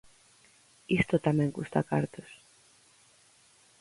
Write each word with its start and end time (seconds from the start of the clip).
Isto 1.01 1.15
tamén 1.27 1.55
custa 1.57 1.87
cartos. 1.91 2.29